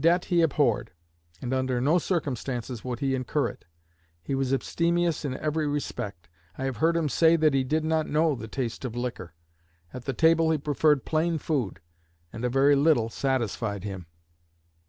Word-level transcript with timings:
Debt 0.00 0.24
he 0.24 0.42
abhorred, 0.42 0.90
and 1.40 1.54
under 1.54 1.80
no 1.80 1.96
circumstances 1.96 2.84
would 2.84 2.98
he 2.98 3.14
incur 3.14 3.46
it. 3.46 3.66
He 4.20 4.34
was 4.34 4.52
abstemious 4.52 5.24
in 5.24 5.36
every 5.36 5.68
respect. 5.68 6.28
I 6.58 6.64
have 6.64 6.78
heard 6.78 6.96
him 6.96 7.08
say 7.08 7.36
that 7.36 7.54
he 7.54 7.62
did 7.62 7.84
not 7.84 8.08
know 8.10 8.34
the 8.34 8.48
taste 8.48 8.84
of 8.84 8.96
liquor. 8.96 9.32
At 9.94 10.06
the 10.06 10.12
table 10.12 10.50
he 10.50 10.58
preferred 10.58 11.04
plain 11.04 11.38
food, 11.38 11.78
and 12.32 12.44
a 12.44 12.48
very 12.48 12.74
little 12.74 13.10
satisfied 13.10 13.84
him. 13.84 14.06